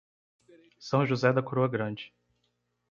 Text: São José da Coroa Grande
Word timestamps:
São 0.79 1.05
José 1.05 1.31
da 1.31 1.43
Coroa 1.43 1.67
Grande 1.67 2.11